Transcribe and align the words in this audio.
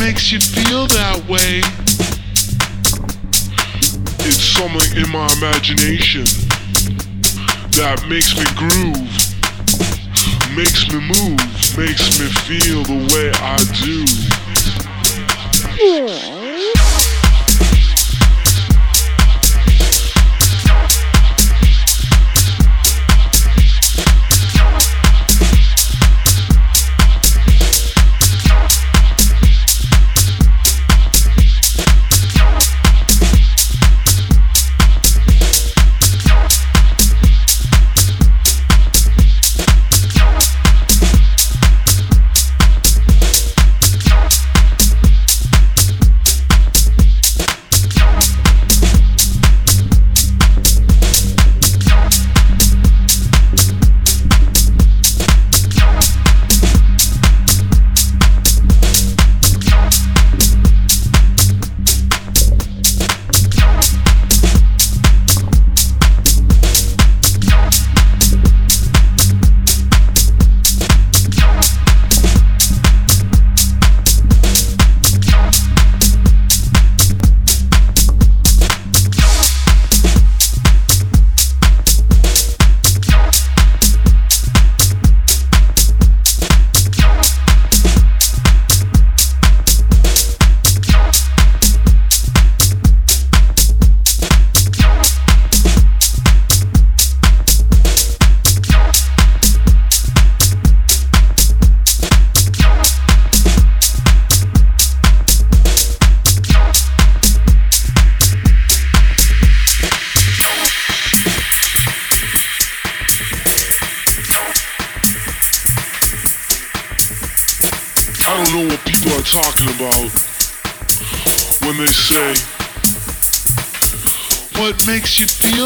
makes 0.00 0.30
you 0.30 0.40
feel 0.40 0.86
that 0.88 1.16
way? 1.28 1.60
It's 4.26 4.42
something 4.42 4.96
in 4.96 5.08
my 5.10 5.26
imagination 5.38 6.24
that 7.76 8.04
makes 8.08 8.36
me 8.36 8.44
groove, 8.56 8.96
makes 10.56 10.88
me 10.88 11.00
move, 11.00 11.38
makes 11.78 12.18
me 12.18 12.26
feel 12.44 12.82
the 12.84 12.98
way 13.14 13.30
I 13.36 13.56
do. 13.84 14.04
talking 15.78 16.35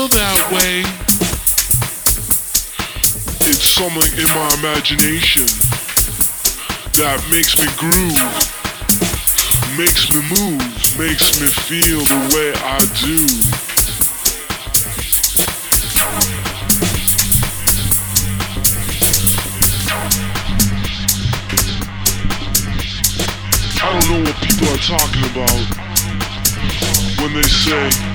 feel 0.01 0.19
that 0.19 0.41
way? 0.53 0.81
It's 3.51 3.61
something 3.61 4.13
in 4.17 4.29
my 4.33 4.49
imagination 4.61 5.45
that 6.97 7.21
makes 7.29 7.59
me 7.61 7.69
groove, 7.77 8.17
makes 9.77 10.09
me 10.15 10.21
move, 10.33 10.65
makes 10.97 11.41
me 11.41 11.49
feel 11.49 12.01
the 12.01 12.21
way 12.33 12.53
I 12.65 12.81
do. 12.97 13.29
I 23.83 23.93
don't 23.93 24.09
know 24.09 24.21
what 24.25 24.37
people 24.41 24.69
are 24.69 24.81
talking 24.81 25.25
about 25.29 25.61
when 27.21 27.35
they 27.35 27.43
say, 27.43 28.10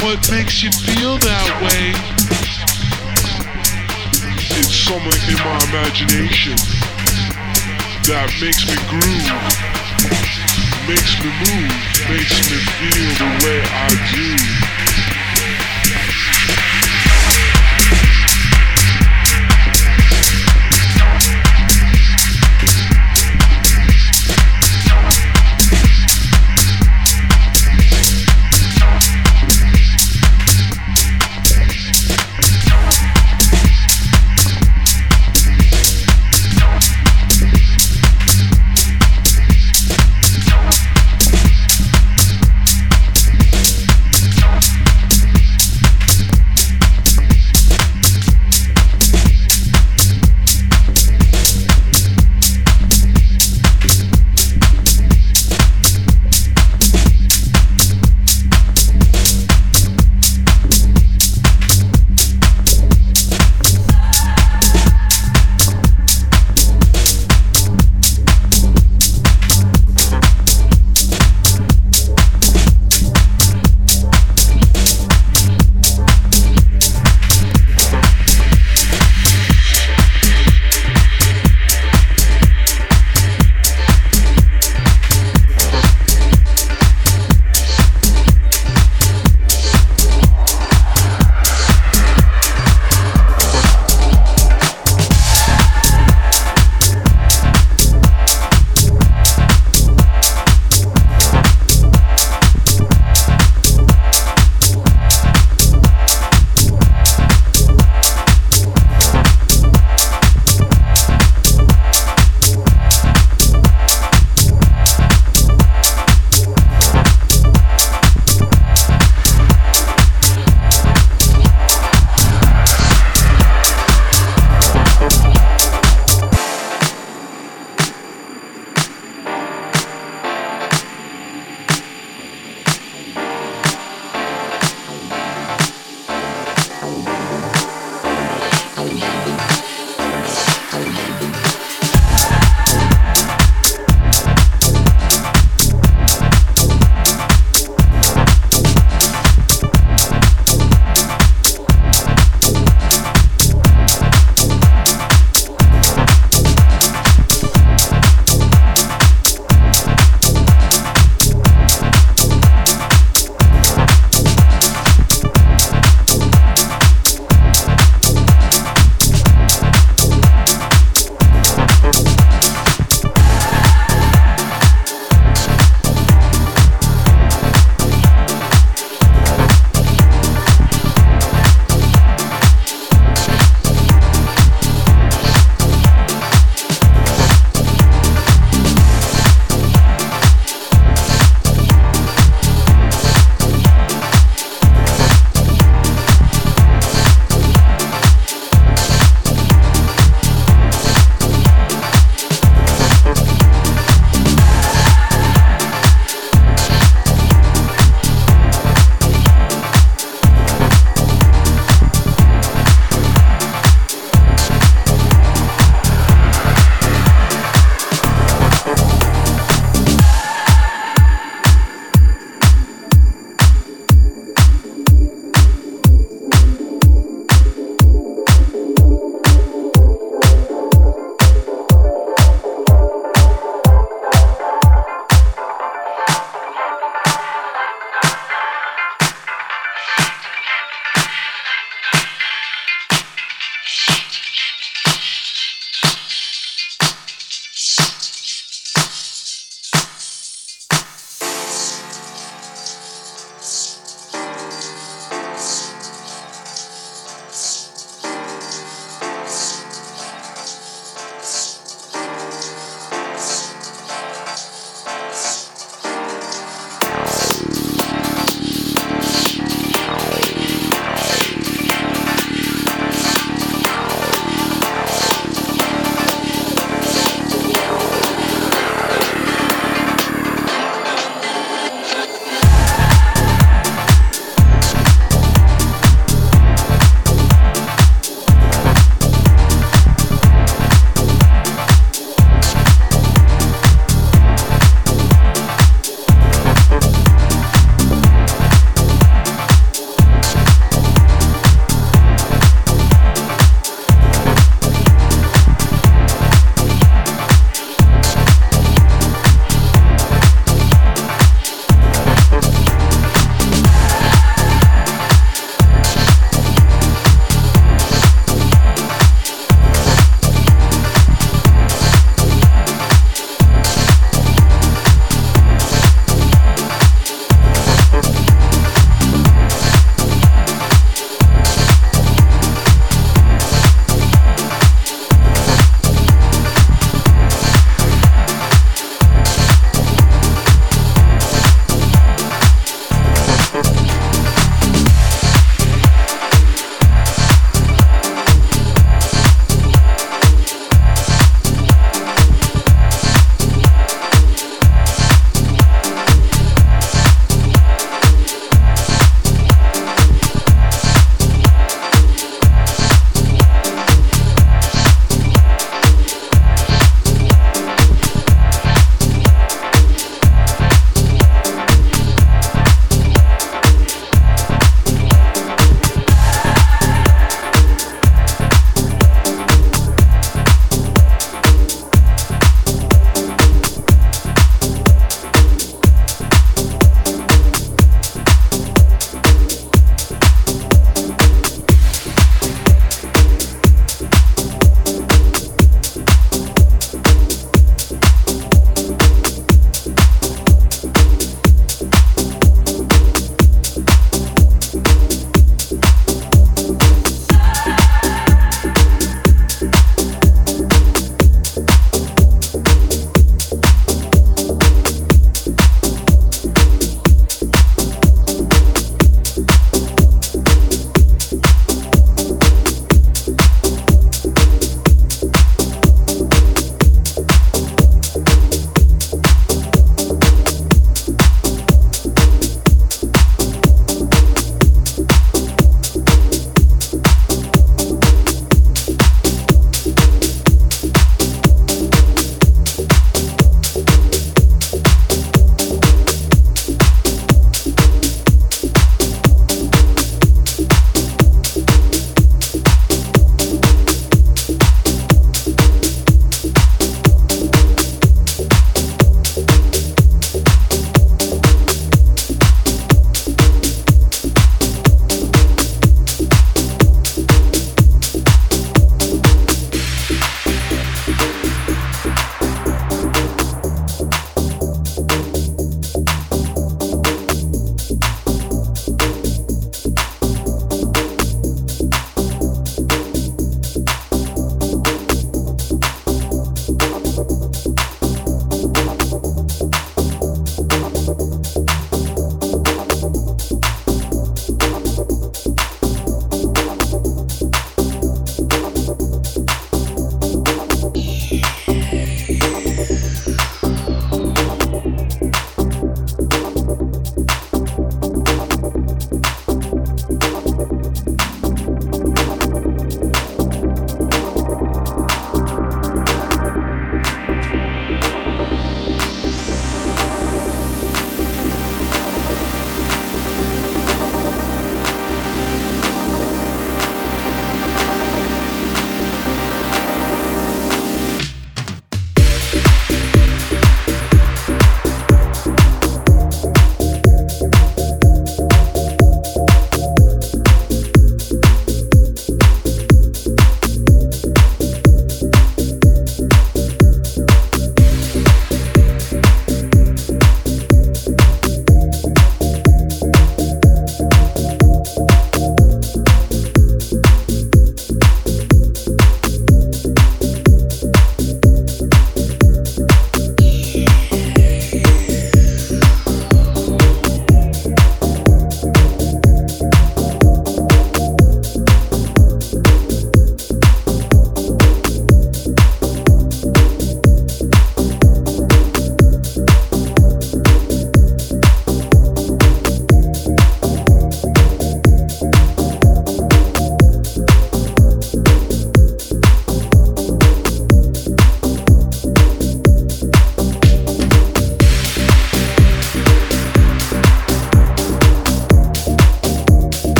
What 0.00 0.30
makes 0.30 0.62
you 0.62 0.70
feel 0.70 1.18
that 1.18 1.50
way? 1.60 1.90
It's 4.56 4.74
something 4.74 5.22
in 5.26 5.38
my 5.42 5.58
imagination 5.68 6.54
that 8.06 8.30
makes 8.40 8.62
me 8.62 8.78
groove, 8.86 9.26
makes 10.86 11.18
me 11.18 11.30
move, 11.42 11.74
makes 12.14 12.30
me 12.46 12.58
feel 12.78 13.10
the 13.18 13.30
way 13.44 13.58
I 13.60 13.88
do. 14.14 14.77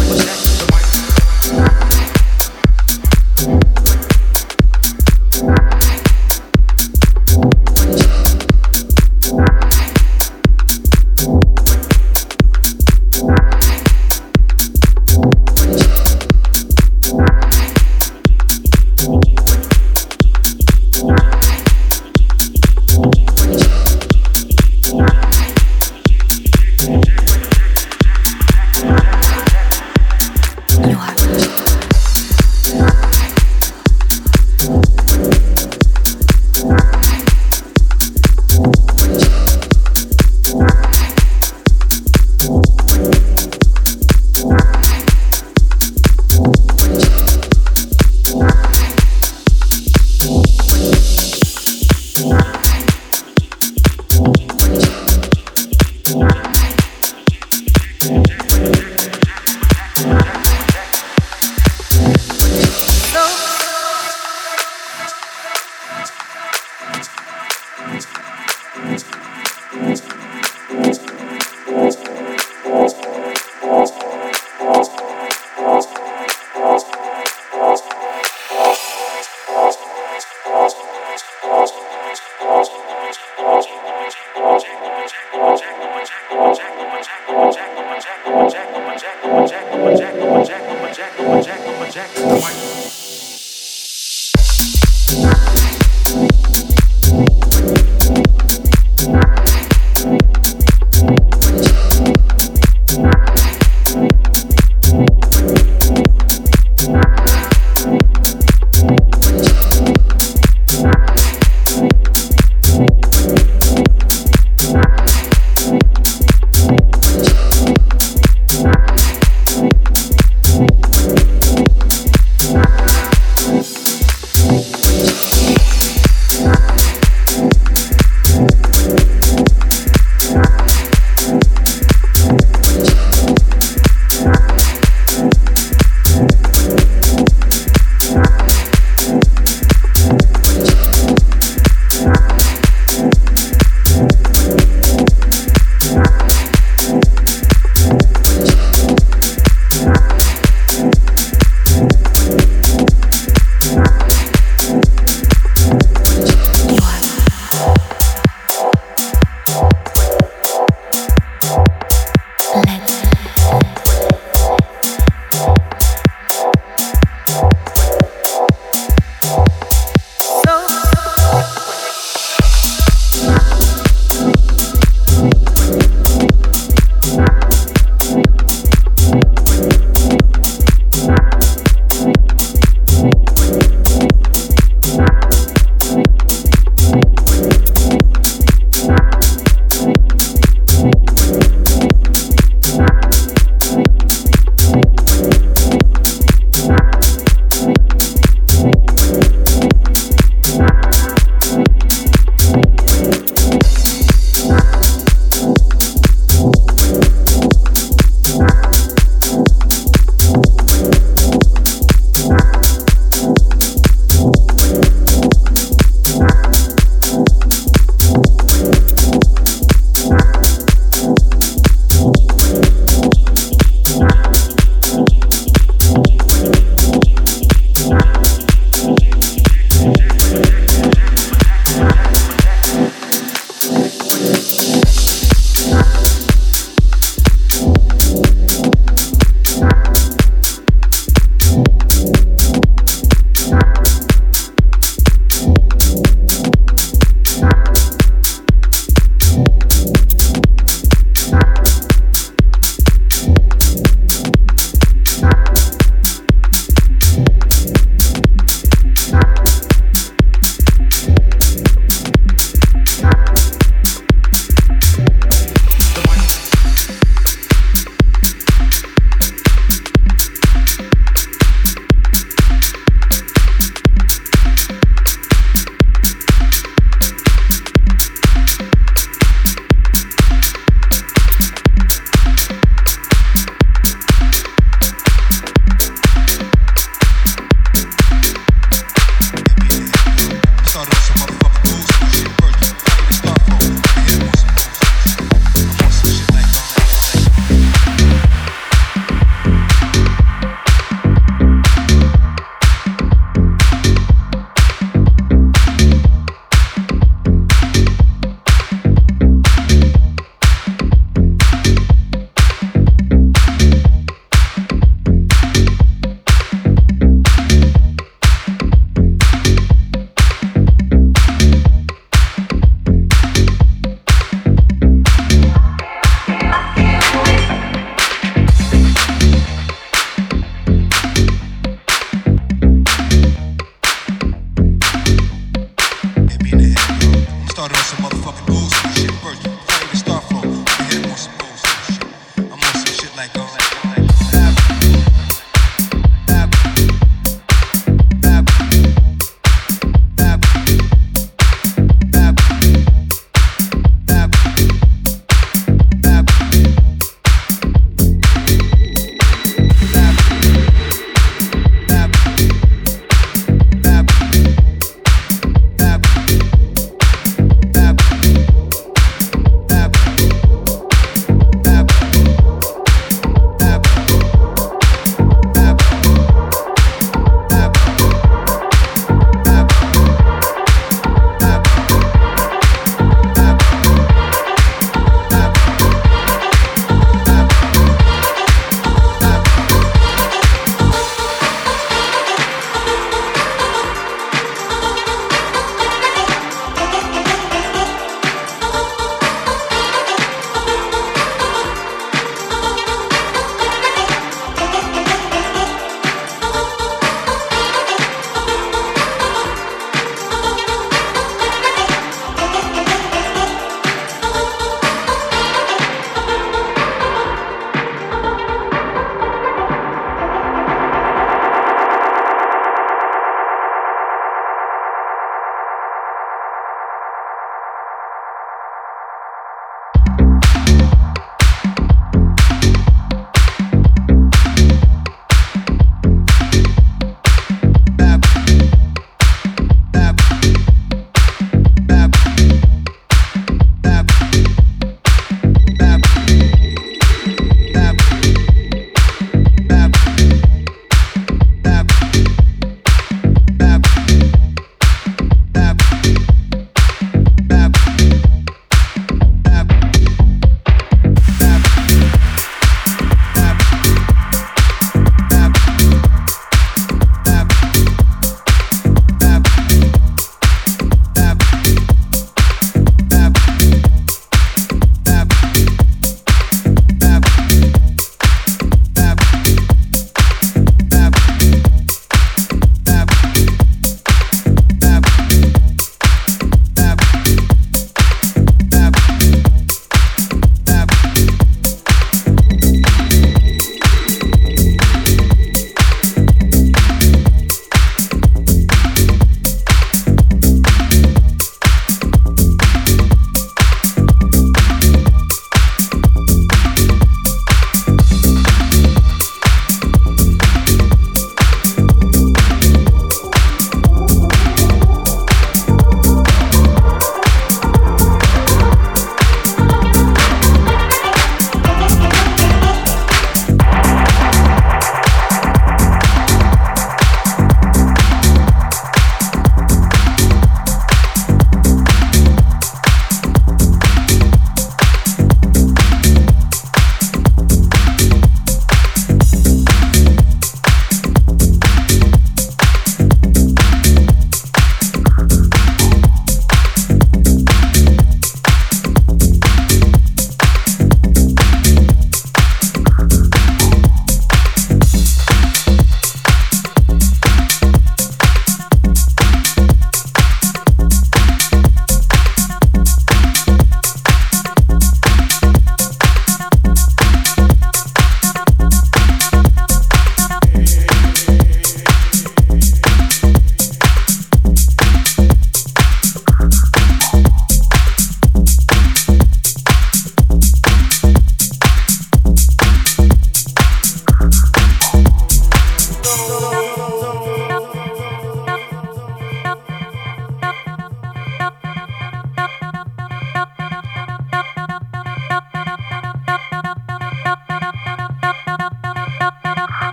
like 0.00 0.16
that? 0.16 0.39